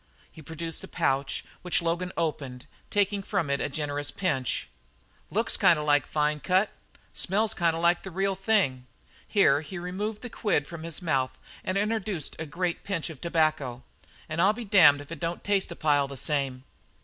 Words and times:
He 0.31 0.41
produced 0.41 0.83
a 0.83 0.87
pouch 0.87 1.45
which 1.61 1.79
Logan 1.79 2.11
opened, 2.17 2.65
taking 2.89 3.21
from 3.21 3.51
it 3.51 3.61
a 3.61 3.69
generous 3.69 4.09
pinch. 4.09 4.67
"Looks 5.29 5.57
kind 5.57 5.77
of 5.77 5.85
like 5.85 6.07
fine 6.07 6.39
cut 6.39 6.71
smells 7.13 7.53
kind 7.53 7.75
of 7.75 7.83
like 7.83 8.01
the 8.01 8.09
real 8.09 8.33
thing" 8.33 8.87
here 9.27 9.61
he 9.61 9.77
removed 9.77 10.23
the 10.23 10.29
quid 10.31 10.65
from 10.65 10.81
his 10.81 11.03
mouth 11.03 11.37
and 11.63 11.77
introduced 11.77 12.35
the 12.39 12.47
great 12.47 12.83
pinch 12.83 13.11
of 13.11 13.21
tobacco 13.21 13.83
"an' 14.27 14.39
I'll 14.39 14.53
be 14.53 14.65
damned 14.65 15.01
if 15.01 15.11
it 15.11 15.19
don't 15.19 15.43
taste 15.43 15.71
a 15.71 15.75
pile 15.75 16.07
the 16.07 16.17
same!" 16.17 16.63